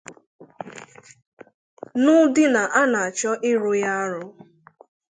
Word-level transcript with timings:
n'ụdị 2.01 2.43
na 2.53 2.61
a 2.79 2.81
na-achọ 2.91 3.31
ịrụ 3.49 3.71
ya 3.83 3.91
arụ 4.03 4.23